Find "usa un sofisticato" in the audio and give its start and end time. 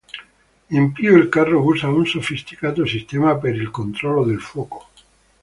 1.63-2.87